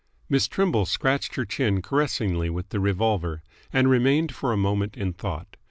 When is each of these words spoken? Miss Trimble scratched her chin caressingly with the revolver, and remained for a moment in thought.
Miss 0.29 0.47
Trimble 0.47 0.87
scratched 0.87 1.35
her 1.35 1.45
chin 1.45 1.79
caressingly 1.83 2.49
with 2.49 2.69
the 2.69 2.79
revolver, 2.79 3.43
and 3.71 3.87
remained 3.87 4.33
for 4.33 4.51
a 4.51 4.57
moment 4.57 4.97
in 4.97 5.13
thought. 5.13 5.57